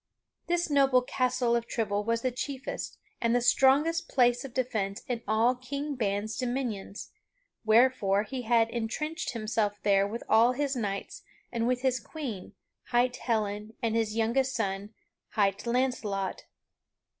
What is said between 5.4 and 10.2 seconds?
King Ban's dominions, wherefore he had intrenched himself there